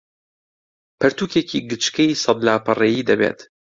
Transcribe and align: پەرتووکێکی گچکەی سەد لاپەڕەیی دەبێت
پەرتووکێکی 0.99 1.59
گچکەی 1.69 2.19
سەد 2.23 2.39
لاپەڕەیی 2.47 3.07
دەبێت 3.09 3.39